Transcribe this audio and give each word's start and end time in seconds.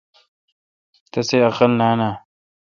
تسی 1.11 1.37
عقل 1.49 1.71
نان 1.79 1.99
اؘ۔ 2.07 2.11